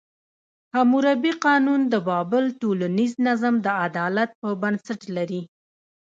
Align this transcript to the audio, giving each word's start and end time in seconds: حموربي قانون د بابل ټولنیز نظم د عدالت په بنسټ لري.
حموربي 0.75 1.31
قانون 1.45 1.81
د 1.87 1.95
بابل 2.07 2.45
ټولنیز 2.61 3.11
نظم 3.27 3.53
د 3.65 3.67
عدالت 3.85 4.29
په 4.41 4.49
بنسټ 4.61 5.01
لري. 5.15 5.41